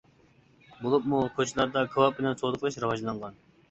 [0.85, 3.43] بولۇپمۇ كوچىلاردا كاۋاپ بىلەن سودا قىلىش راۋاجلانغان.